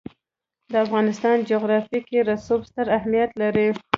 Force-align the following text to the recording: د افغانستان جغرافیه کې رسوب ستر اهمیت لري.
د 0.71 0.73
افغانستان 0.85 1.37
جغرافیه 1.51 1.99
کې 2.07 2.17
رسوب 2.29 2.61
ستر 2.69 2.87
اهمیت 2.97 3.29
لري. 3.41 3.67